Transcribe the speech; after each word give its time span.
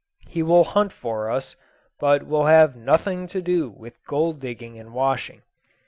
He 0.27 0.41
will 0.41 0.63
hunt 0.63 0.91
for 0.91 1.29
us, 1.29 1.55
but 1.99 2.25
will 2.25 2.45
have 2.47 2.75
nothing 2.75 3.27
to 3.27 3.39
do 3.39 3.69
with 3.69 4.03
gold 4.07 4.39
digging 4.39 4.79
and 4.79 4.93
washing. 4.93 5.43